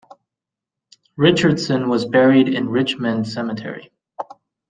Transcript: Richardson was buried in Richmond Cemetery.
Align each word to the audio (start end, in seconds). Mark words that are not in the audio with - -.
Richardson 1.15 1.87
was 1.87 2.05
buried 2.07 2.49
in 2.49 2.69
Richmond 2.69 3.27
Cemetery. 3.27 3.91